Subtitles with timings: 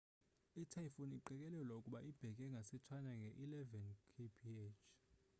[0.61, 4.73] i typhoon iqikelelwa ukuba ibheka ngase china nge eleven kph